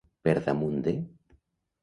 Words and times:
Per 0.27 0.33
damunt 0.47 0.81
de. 0.89 0.95